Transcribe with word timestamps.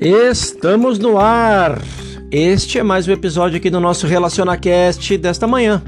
Estamos 0.00 0.96
no 0.96 1.18
ar. 1.18 1.82
Este 2.30 2.78
é 2.78 2.84
mais 2.84 3.08
um 3.08 3.10
episódio 3.10 3.56
aqui 3.56 3.68
do 3.68 3.80
nosso 3.80 4.06
RelacionaCast 4.06 5.18
desta 5.18 5.44
manhã. 5.44 5.82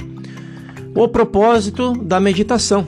O 0.97 1.07
propósito 1.07 1.93
da 1.93 2.19
meditação. 2.19 2.85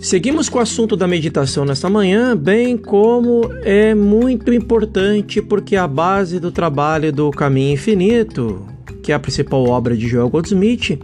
Seguimos 0.00 0.48
com 0.48 0.58
o 0.58 0.62
assunto 0.62 0.96
da 0.96 1.08
meditação 1.08 1.64
nesta 1.64 1.90
manhã, 1.90 2.36
bem 2.36 2.76
como 2.76 3.50
é 3.64 3.96
muito 3.96 4.52
importante 4.52 5.42
porque 5.42 5.74
a 5.74 5.88
base 5.88 6.38
do 6.38 6.52
trabalho 6.52 7.12
do 7.12 7.32
Caminho 7.32 7.74
Infinito, 7.74 8.64
que 9.02 9.10
é 9.10 9.14
a 9.16 9.18
principal 9.18 9.64
obra 9.64 9.96
de 9.96 10.06
Joel 10.06 10.28
Goldsmith, 10.28 11.00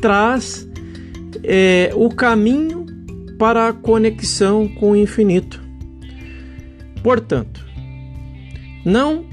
traz 0.00 0.68
é, 1.44 1.92
o 1.94 2.08
caminho 2.08 2.84
para 3.38 3.68
a 3.68 3.72
conexão 3.72 4.66
com 4.66 4.90
o 4.90 4.96
infinito. 4.96 5.60
Portanto, 7.02 7.59
não 8.84 9.24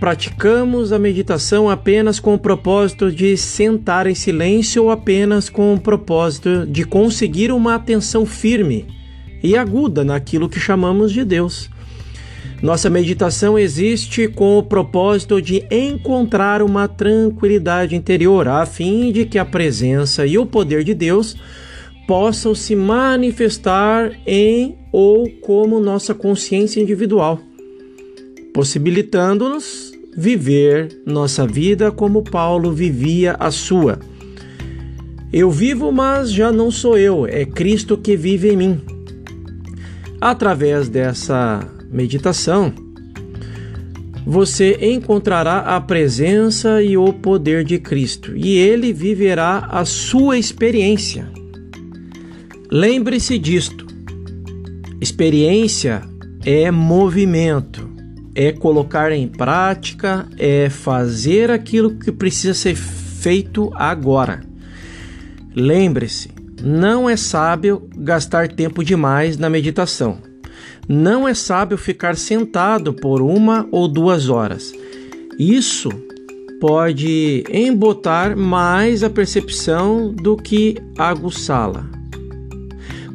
praticamos 0.00 0.92
a 0.92 0.98
meditação 0.98 1.70
apenas 1.70 2.18
com 2.18 2.34
o 2.34 2.38
propósito 2.38 3.10
de 3.10 3.36
sentar 3.36 4.06
em 4.06 4.14
silêncio 4.14 4.84
ou 4.84 4.90
apenas 4.90 5.48
com 5.48 5.74
o 5.74 5.80
propósito 5.80 6.66
de 6.66 6.84
conseguir 6.84 7.52
uma 7.52 7.76
atenção 7.76 8.26
firme 8.26 8.84
e 9.42 9.56
aguda 9.56 10.04
naquilo 10.04 10.48
que 10.48 10.58
chamamos 10.58 11.12
de 11.12 11.24
Deus. 11.24 11.70
Nossa 12.60 12.88
meditação 12.88 13.58
existe 13.58 14.28
com 14.28 14.56
o 14.56 14.62
propósito 14.62 15.42
de 15.42 15.66
encontrar 15.68 16.62
uma 16.62 16.86
tranquilidade 16.86 17.96
interior, 17.96 18.46
a 18.46 18.64
fim 18.64 19.10
de 19.10 19.24
que 19.24 19.38
a 19.38 19.44
presença 19.44 20.24
e 20.24 20.38
o 20.38 20.46
poder 20.46 20.84
de 20.84 20.94
Deus 20.94 21.36
possam 22.06 22.54
se 22.54 22.76
manifestar 22.76 24.12
em 24.26 24.76
ou 24.92 25.28
como 25.40 25.80
nossa 25.80 26.14
consciência 26.14 26.80
individual, 26.80 27.40
possibilitando-nos 28.52 29.92
viver 30.16 31.00
nossa 31.06 31.46
vida 31.46 31.90
como 31.90 32.22
Paulo 32.22 32.72
vivia 32.72 33.34
a 33.38 33.50
sua. 33.50 33.98
Eu 35.32 35.50
vivo, 35.50 35.90
mas 35.90 36.30
já 36.30 36.52
não 36.52 36.70
sou 36.70 36.98
eu, 36.98 37.26
é 37.26 37.46
Cristo 37.46 37.96
que 37.96 38.16
vive 38.16 38.50
em 38.50 38.56
mim. 38.56 38.80
Através 40.20 40.88
dessa 40.88 41.66
meditação, 41.90 42.72
você 44.26 44.78
encontrará 44.82 45.60
a 45.60 45.80
presença 45.80 46.82
e 46.82 46.96
o 46.96 47.12
poder 47.12 47.64
de 47.64 47.78
Cristo 47.78 48.36
e 48.36 48.56
ele 48.56 48.92
viverá 48.92 49.66
a 49.70 49.84
sua 49.84 50.38
experiência. 50.38 51.26
Lembre-se 52.70 53.38
disto: 53.38 53.86
experiência 55.00 56.02
é 56.44 56.70
movimento 56.70 57.91
é 58.34 58.52
colocar 58.52 59.12
em 59.12 59.28
prática, 59.28 60.26
é 60.38 60.68
fazer 60.70 61.50
aquilo 61.50 61.96
que 61.96 62.10
precisa 62.10 62.54
ser 62.54 62.74
feito 62.74 63.70
agora. 63.74 64.40
Lembre-se, 65.54 66.30
não 66.62 67.08
é 67.08 67.16
sábio 67.16 67.88
gastar 67.96 68.48
tempo 68.48 68.84
demais 68.84 69.36
na 69.36 69.50
meditação. 69.50 70.18
Não 70.88 71.28
é 71.28 71.34
sábio 71.34 71.76
ficar 71.76 72.16
sentado 72.16 72.92
por 72.92 73.20
uma 73.22 73.68
ou 73.70 73.86
duas 73.86 74.28
horas. 74.28 74.72
Isso 75.38 75.90
pode 76.60 77.44
embotar 77.50 78.36
mais 78.36 79.02
a 79.02 79.10
percepção 79.10 80.12
do 80.12 80.36
que 80.36 80.76
aguçá-la 80.96 82.01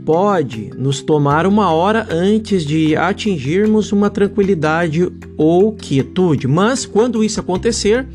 pode 0.08 0.70
nos 0.78 1.02
tomar 1.02 1.46
uma 1.46 1.70
hora 1.70 2.08
antes 2.10 2.66
de 2.66 2.96
atingirmos 2.96 3.92
uma 3.92 4.10
tranquilidade 4.10 5.12
ou 5.36 5.74
quietude, 5.74 6.48
mas 6.48 6.86
quando 6.86 7.26
isso 7.26 7.42
acontecer, 7.42 8.08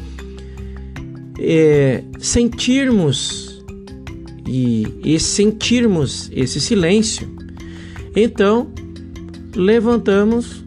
é, 1.38 2.02
sentirmos 2.18 3.62
e, 4.48 4.86
e 5.04 5.20
sentirmos 5.20 6.30
esse 6.32 6.62
silêncio, 6.62 7.28
então 8.16 8.72
levantamos 9.54 10.64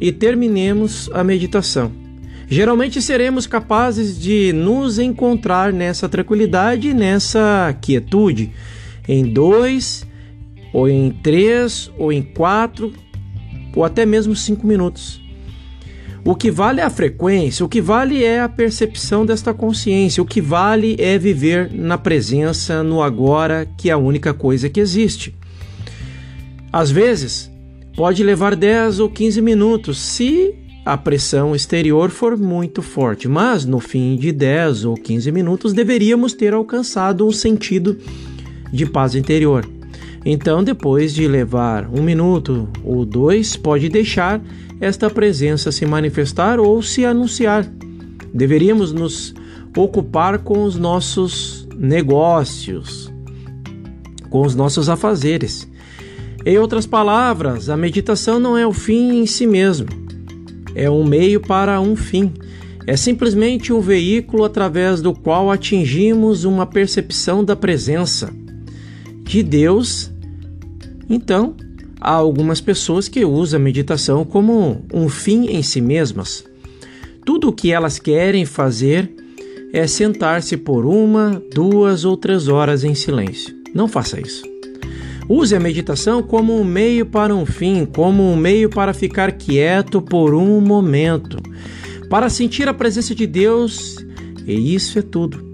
e 0.00 0.10
terminemos 0.10 1.10
a 1.12 1.22
meditação. 1.22 1.92
Geralmente 2.48 3.02
seremos 3.02 3.46
capazes 3.46 4.18
de 4.18 4.54
nos 4.54 4.98
encontrar 4.98 5.70
nessa 5.70 6.08
tranquilidade, 6.08 6.94
nessa 6.94 7.76
quietude, 7.78 8.50
em 9.06 9.22
dois 9.22 10.10
ou 10.72 10.88
em 10.88 11.10
três, 11.10 11.90
ou 11.98 12.12
em 12.12 12.22
quatro, 12.22 12.92
ou 13.74 13.84
até 13.84 14.06
mesmo 14.06 14.34
cinco 14.34 14.66
minutos. 14.66 15.20
O 16.24 16.36
que 16.36 16.52
vale 16.52 16.80
é 16.80 16.84
a 16.84 16.90
frequência, 16.90 17.64
o 17.64 17.68
que 17.68 17.80
vale 17.80 18.22
é 18.22 18.40
a 18.40 18.48
percepção 18.48 19.26
desta 19.26 19.52
consciência, 19.52 20.22
o 20.22 20.26
que 20.26 20.40
vale 20.40 20.94
é 20.98 21.18
viver 21.18 21.68
na 21.72 21.98
presença, 21.98 22.82
no 22.82 23.02
agora, 23.02 23.68
que 23.76 23.90
é 23.90 23.92
a 23.92 23.98
única 23.98 24.32
coisa 24.32 24.68
que 24.68 24.78
existe. 24.78 25.34
Às 26.72 26.92
vezes, 26.92 27.50
pode 27.96 28.22
levar 28.22 28.54
10 28.54 29.00
ou 29.00 29.10
15 29.10 29.42
minutos 29.42 29.98
se 29.98 30.54
a 30.86 30.96
pressão 30.96 31.56
exterior 31.56 32.08
for 32.08 32.36
muito 32.36 32.82
forte, 32.82 33.26
mas 33.26 33.64
no 33.64 33.80
fim 33.80 34.16
de 34.16 34.30
10 34.30 34.84
ou 34.84 34.94
15 34.94 35.30
minutos 35.32 35.72
deveríamos 35.72 36.34
ter 36.34 36.54
alcançado 36.54 37.26
um 37.26 37.32
sentido 37.32 37.98
de 38.72 38.86
paz 38.86 39.16
interior. 39.16 39.68
Então, 40.24 40.62
depois 40.62 41.12
de 41.12 41.26
levar 41.26 41.88
um 41.92 42.02
minuto 42.02 42.68
ou 42.84 43.04
dois, 43.04 43.56
pode 43.56 43.88
deixar 43.88 44.40
esta 44.80 45.10
presença 45.10 45.72
se 45.72 45.84
manifestar 45.84 46.60
ou 46.60 46.80
se 46.82 47.04
anunciar. 47.04 47.66
Deveríamos 48.32 48.92
nos 48.92 49.34
ocupar 49.76 50.38
com 50.38 50.62
os 50.62 50.76
nossos 50.76 51.66
negócios, 51.76 53.12
com 54.30 54.42
os 54.42 54.54
nossos 54.54 54.88
afazeres. 54.88 55.68
Em 56.44 56.58
outras 56.58 56.86
palavras, 56.86 57.68
a 57.68 57.76
meditação 57.76 58.38
não 58.38 58.56
é 58.56 58.66
o 58.66 58.72
fim 58.72 59.20
em 59.22 59.26
si 59.26 59.46
mesmo, 59.46 59.88
é 60.74 60.88
um 60.90 61.04
meio 61.04 61.40
para 61.40 61.80
um 61.80 61.96
fim. 61.96 62.32
É 62.86 62.96
simplesmente 62.96 63.72
um 63.72 63.80
veículo 63.80 64.44
através 64.44 65.00
do 65.00 65.12
qual 65.14 65.50
atingimos 65.50 66.44
uma 66.44 66.66
percepção 66.66 67.44
da 67.44 67.54
presença 67.54 68.32
de 69.22 69.40
Deus 69.42 70.11
então, 71.12 71.54
há 72.00 72.12
algumas 72.14 72.58
pessoas 72.58 73.06
que 73.06 73.22
usam 73.22 73.60
a 73.60 73.62
meditação 73.62 74.24
como 74.24 74.82
um 74.92 75.10
fim 75.10 75.46
em 75.48 75.62
si 75.62 75.78
mesmas. 75.78 76.42
Tudo 77.22 77.48
o 77.48 77.52
que 77.52 77.70
elas 77.70 77.98
querem 77.98 78.46
fazer 78.46 79.14
é 79.74 79.86
sentar-se 79.86 80.56
por 80.56 80.86
uma, 80.86 81.42
duas 81.54 82.06
ou 82.06 82.16
três 82.16 82.48
horas 82.48 82.82
em 82.82 82.94
silêncio. 82.94 83.54
Não 83.74 83.86
faça 83.86 84.18
isso. 84.18 84.42
Use 85.28 85.54
a 85.54 85.60
meditação 85.60 86.22
como 86.22 86.58
um 86.58 86.64
meio 86.64 87.04
para 87.04 87.34
um 87.34 87.44
fim, 87.44 87.84
como 87.84 88.22
um 88.22 88.36
meio 88.36 88.70
para 88.70 88.94
ficar 88.94 89.32
quieto 89.32 90.00
por 90.00 90.34
um 90.34 90.62
momento, 90.62 91.36
para 92.08 92.30
sentir 92.30 92.68
a 92.68 92.74
presença 92.74 93.14
de 93.14 93.26
Deus, 93.26 93.96
e 94.46 94.74
isso 94.74 94.98
é 94.98 95.02
tudo. 95.02 95.52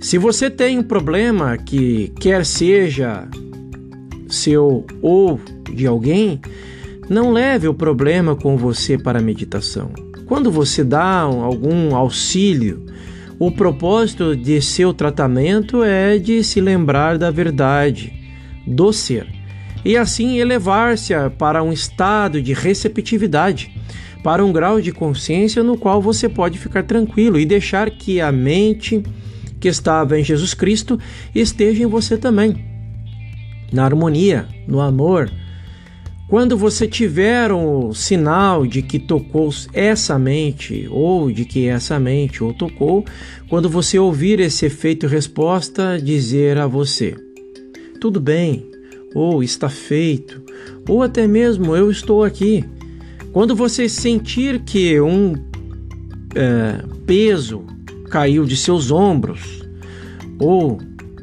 Se 0.00 0.18
você 0.18 0.50
tem 0.50 0.76
um 0.76 0.82
problema 0.82 1.56
que 1.56 2.12
quer 2.18 2.44
seja 2.44 3.28
seu 4.32 4.84
ou 5.00 5.38
de 5.72 5.86
alguém, 5.86 6.40
não 7.08 7.30
leve 7.30 7.68
o 7.68 7.74
problema 7.74 8.34
com 8.34 8.56
você 8.56 8.96
para 8.96 9.18
a 9.18 9.22
meditação. 9.22 9.90
Quando 10.26 10.50
você 10.50 10.82
dá 10.82 11.20
algum 11.20 11.94
auxílio, 11.94 12.86
o 13.38 13.50
propósito 13.50 14.34
de 14.34 14.62
seu 14.62 14.94
tratamento 14.94 15.82
é 15.84 16.16
de 16.16 16.42
se 16.42 16.60
lembrar 16.60 17.18
da 17.18 17.30
verdade, 17.30 18.12
do 18.66 18.92
ser, 18.92 19.26
e 19.84 19.96
assim 19.96 20.38
elevar-se 20.38 21.12
para 21.36 21.62
um 21.62 21.72
estado 21.72 22.40
de 22.40 22.52
receptividade, 22.52 23.74
para 24.22 24.44
um 24.44 24.52
grau 24.52 24.80
de 24.80 24.92
consciência 24.92 25.62
no 25.62 25.76
qual 25.76 26.00
você 26.00 26.28
pode 26.28 26.58
ficar 26.58 26.84
tranquilo 26.84 27.38
e 27.38 27.44
deixar 27.44 27.90
que 27.90 28.20
a 28.20 28.30
mente 28.30 29.02
que 29.58 29.68
estava 29.68 30.18
em 30.18 30.24
Jesus 30.24 30.54
Cristo 30.54 30.98
esteja 31.34 31.82
em 31.82 31.86
você 31.86 32.16
também 32.16 32.71
na 33.72 33.84
harmonia, 33.84 34.46
no 34.66 34.80
amor. 34.80 35.30
Quando 36.28 36.56
você 36.56 36.88
tiver 36.88 37.52
um 37.52 37.92
sinal 37.92 38.66
de 38.66 38.80
que 38.80 38.98
tocou 38.98 39.50
essa 39.72 40.18
mente, 40.18 40.88
ou 40.90 41.30
de 41.30 41.44
que 41.44 41.66
essa 41.66 41.98
mente 42.00 42.42
ou 42.42 42.54
tocou, 42.54 43.04
quando 43.48 43.68
você 43.68 43.98
ouvir 43.98 44.40
esse 44.40 44.64
efeito 44.64 45.06
resposta, 45.06 46.00
dizer 46.02 46.56
a 46.56 46.66
você: 46.66 47.14
tudo 48.00 48.18
bem, 48.18 48.66
ou 49.14 49.42
está 49.42 49.68
feito, 49.68 50.42
ou 50.88 51.02
até 51.02 51.26
mesmo 51.26 51.76
eu 51.76 51.90
estou 51.90 52.24
aqui. 52.24 52.64
Quando 53.32 53.54
você 53.54 53.88
sentir 53.88 54.60
que 54.60 55.00
um 55.00 55.34
é, 56.34 56.82
peso 57.06 57.64
caiu 58.10 58.44
de 58.44 58.56
seus 58.56 58.90
ombros 58.90 59.62
ou 60.38 60.78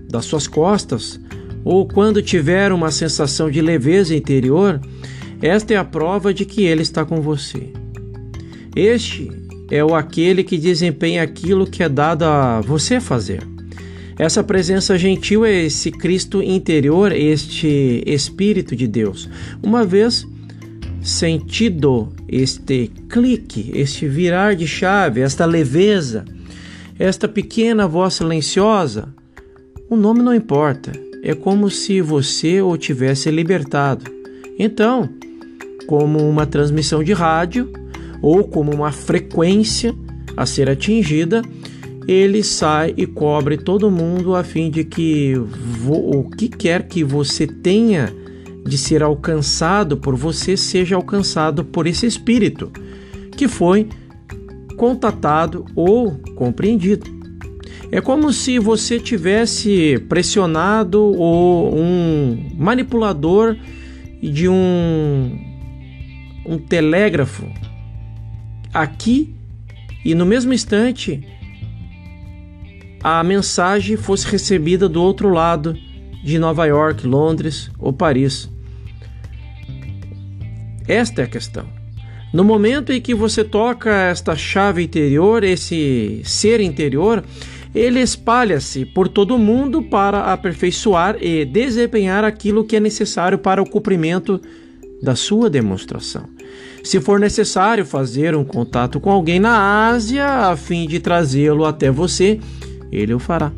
das 0.10 0.26
suas 0.26 0.48
costas, 0.48 1.20
ou 1.70 1.86
quando 1.86 2.20
tiver 2.20 2.72
uma 2.72 2.90
sensação 2.90 3.48
de 3.48 3.62
leveza 3.62 4.16
interior, 4.16 4.82
esta 5.40 5.76
é 5.76 5.78
a 5.78 5.84
prova 5.84 6.34
de 6.34 6.44
que 6.44 6.64
Ele 6.64 6.82
está 6.82 7.06
com 7.06 7.22
você. 7.22 7.72
Este 8.76 9.30
é 9.70 9.86
o 9.86 9.94
aquele 9.94 10.44
que 10.44 10.58
desempenha 10.58 11.22
aquilo 11.22 11.68
que 11.68 11.84
é 11.84 11.88
dado 11.88 12.24
a 12.24 12.60
você 12.60 13.00
fazer. 13.00 13.44
Essa 14.18 14.44
presença 14.44 14.98
gentil 14.98 15.46
é 15.46 15.66
esse 15.66 15.92
Cristo 15.92 16.42
interior, 16.42 17.12
este 17.12 18.02
Espírito 18.04 18.76
de 18.76 18.88
Deus. 18.88 19.30
Uma 19.62 19.86
vez 19.86 20.26
sentido 21.04 22.12
este 22.28 22.92
clique, 23.08 23.72
este 23.76 24.08
virar 24.08 24.56
de 24.56 24.66
chave, 24.66 25.22
esta 25.22 25.46
leveza, 25.46 26.26
esta 26.98 27.28
pequena 27.28 27.88
voz 27.88 28.16
silenciosa, 28.16 29.14
o 29.88 29.96
nome 29.96 30.24
não 30.24 30.34
importa. 30.34 31.09
É 31.24 31.34
como 31.34 31.70
se 31.70 32.02
você 32.02 32.62
o 32.62 32.78
tivesse 32.78 33.30
libertado. 33.30 34.06
Então, 34.58 35.10
como 35.88 36.20
uma 36.20 36.46
transmissão 36.46 37.04
de 37.04 37.14
rádio 37.14 37.72
ou 38.22 38.44
como 38.44 38.72
uma 38.72 38.92
frequência 38.92 39.94
a 40.38 40.46
ser 40.46 40.70
atingida, 40.70 41.42
ele 42.08 42.44
sai 42.44 42.94
e 42.98 43.06
cobre 43.06 43.58
todo 43.58 43.92
mundo 43.92 44.36
a 44.36 44.44
fim 44.44 44.70
de 44.70 44.84
que 44.84 45.34
o 45.88 46.30
que 46.30 46.48
quer 46.48 46.88
que 46.88 47.04
você 47.04 47.46
tenha 47.46 48.14
de 48.66 48.78
ser 48.78 49.04
alcançado 49.04 49.98
por 49.98 50.16
você 50.16 50.56
seja 50.56 50.96
alcançado 50.96 51.64
por 51.64 51.88
esse 51.88 52.06
espírito 52.06 52.72
que 53.36 53.48
foi 53.48 53.88
contatado 54.78 55.66
ou 55.76 56.12
compreendido. 56.36 57.19
É 57.92 58.00
como 58.00 58.32
se 58.32 58.60
você 58.60 59.00
tivesse 59.00 59.98
pressionado 60.08 61.02
ou 61.02 61.76
um 61.76 62.52
manipulador 62.56 63.58
de 64.22 64.48
um, 64.48 65.40
um 66.46 66.58
telégrafo 66.60 67.50
aqui 68.72 69.34
e 70.06 70.14
no 70.14 70.26
mesmo 70.26 70.54
instante 70.54 71.26
a 73.02 73.24
mensagem 73.24 73.98
fosse 73.98 74.28
recebida 74.28 74.88
do 74.88 75.02
outro 75.02 75.30
lado 75.30 75.76
de 76.24 76.38
Nova 76.38 76.66
York, 76.66 77.08
Londres 77.08 77.72
ou 77.80 77.92
Paris. 77.92 78.50
Esta 80.88 81.22
é 81.22 81.26
a 81.26 81.28
questão. 81.28 81.66
No 82.32 82.44
momento 82.44 82.92
em 82.92 83.02
que 83.02 83.16
você 83.16 83.44
toca 83.44 83.90
esta 83.90 84.36
chave 84.36 84.84
interior, 84.84 85.44
esse 85.44 86.22
ser 86.24 86.60
interior, 86.60 87.24
ele 87.74 88.00
espalha-se 88.00 88.86
por 88.86 89.08
todo 89.08 89.36
o 89.36 89.40
mundo 89.40 89.84
para 89.84 90.34
aperfeiçoar 90.34 91.18
e 91.22 91.46
desempenhar 91.46 92.24
aquilo 92.24 92.64
que 92.64 92.76
é 92.76 92.80
necessário 92.80 93.38
para 93.38 93.62
o 93.62 93.70
cumprimento 93.70 94.42
da 95.02 95.16
sua 95.16 95.50
demonstração. 95.50 96.24
Se 96.84 97.00
for 97.00 97.20
necessário 97.20 97.86
fazer 97.86 98.36
um 98.36 98.44
contato 98.44 99.00
com 99.00 99.12
alguém 99.12 99.40
na 99.40 99.88
Ásia 99.88 100.26
a 100.26 100.58
fim 100.58 100.88
de 100.88 101.00
trazê-lo 101.00 101.66
até 101.66 101.92
você, 101.92 102.40
ele 102.92 103.14
o 103.14 103.20
fará. 103.20 103.52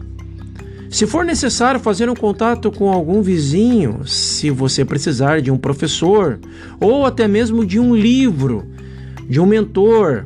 Se 0.89 1.07
for 1.07 1.23
necessário 1.23 1.79
fazer 1.79 2.09
um 2.09 2.15
contato 2.15 2.69
com 2.69 2.91
algum 2.91 3.21
vizinho, 3.21 4.05
se 4.05 4.49
você 4.49 4.83
precisar 4.83 5.41
de 5.41 5.49
um 5.49 5.57
professor 5.57 6.37
ou 6.81 7.05
até 7.05 7.29
mesmo 7.29 7.65
de 7.65 7.79
um 7.79 7.95
livro, 7.95 8.65
de 9.29 9.39
um 9.39 9.45
mentor, 9.45 10.25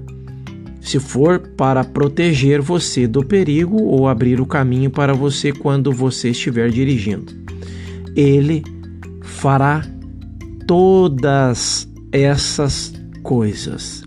se 0.85 0.99
for 0.99 1.39
para 1.39 1.83
proteger 1.83 2.61
você 2.61 3.07
do 3.07 3.25
perigo 3.25 3.81
ou 3.81 4.07
abrir 4.07 4.39
o 4.39 4.45
caminho 4.45 4.91
para 4.91 5.15
você 5.15 5.51
quando 5.51 5.91
você 5.91 6.29
estiver 6.29 6.69
dirigindo. 6.69 7.33
Ele 8.15 8.63
fará 9.23 9.83
todas 10.67 11.89
essas 12.11 12.93
coisas. 13.23 14.03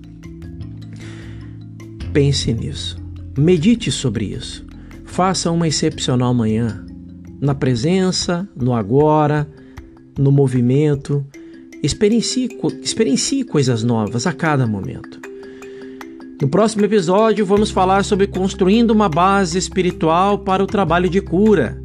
Pense 2.12 2.52
nisso. 2.52 2.96
Medite 3.36 3.90
sobre 3.90 4.26
isso. 4.26 4.64
Faça 5.04 5.50
uma 5.50 5.66
excepcional 5.66 6.32
manhã, 6.32 6.86
na 7.40 7.56
presença, 7.56 8.48
no 8.54 8.72
agora, 8.72 9.50
no 10.16 10.30
movimento. 10.30 11.26
Experiencie, 11.82 12.48
experiencie 12.80 13.42
coisas 13.42 13.82
novas 13.82 14.28
a 14.28 14.32
cada 14.32 14.64
momento. 14.64 15.27
No 16.40 16.48
próximo 16.48 16.84
episódio, 16.84 17.44
vamos 17.44 17.68
falar 17.68 18.04
sobre 18.04 18.28
construindo 18.28 18.92
uma 18.92 19.08
base 19.08 19.58
espiritual 19.58 20.38
para 20.38 20.62
o 20.62 20.68
trabalho 20.68 21.10
de 21.10 21.20
cura. 21.20 21.80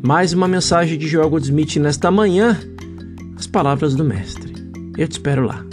Mais 0.00 0.32
uma 0.32 0.46
mensagem 0.46 0.96
de 0.96 1.08
Joel 1.08 1.28
Goldsmith 1.28 1.76
nesta 1.76 2.08
manhã, 2.08 2.60
as 3.36 3.48
palavras 3.48 3.96
do 3.96 4.04
Mestre. 4.04 4.54
Eu 4.96 5.08
te 5.08 5.12
espero 5.12 5.44
lá. 5.44 5.71